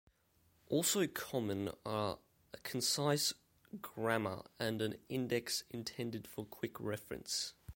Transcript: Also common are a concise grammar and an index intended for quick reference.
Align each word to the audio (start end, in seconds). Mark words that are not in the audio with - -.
Also 0.67 1.05
common 1.05 1.69
are 1.85 2.17
a 2.55 2.57
concise 2.63 3.35
grammar 3.83 4.41
and 4.59 4.81
an 4.81 4.95
index 5.09 5.63
intended 5.69 6.25
for 6.27 6.43
quick 6.43 6.79
reference. 6.79 7.53